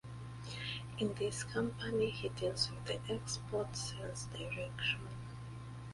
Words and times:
In 0.97 1.13
this 1.13 1.43
company 1.43 2.09
he 2.09 2.29
deals 2.29 2.71
with 2.71 2.85
the 2.85 3.13
export 3.13 3.75
sales 3.75 4.25
direction. 4.33 5.07